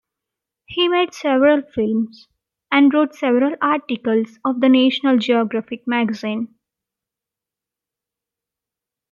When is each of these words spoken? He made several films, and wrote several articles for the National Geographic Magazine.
He 0.65 0.87
made 0.87 1.13
several 1.13 1.61
films, 1.61 2.27
and 2.71 2.91
wrote 2.91 3.13
several 3.13 3.53
articles 3.61 4.39
for 4.41 4.55
the 4.55 4.67
National 4.67 5.19
Geographic 5.19 5.85
Magazine. 5.85 6.55